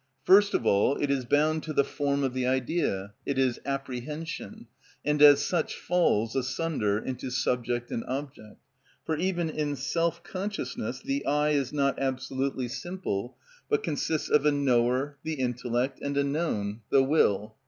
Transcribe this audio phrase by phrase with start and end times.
[0.23, 4.65] First of all, it is bound to the form of the idea, it is apprehension,
[5.05, 8.57] and as such falls asunder into subject and object.
[9.05, 13.37] For even in self consciousness the I is not absolutely simple,
[13.69, 17.53] but consists of a knower, the intellect, and a known, the will.